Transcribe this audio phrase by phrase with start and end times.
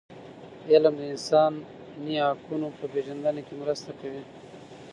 [0.71, 4.23] علم د انساني حقونو په پېژندنه کي مرسته کوي.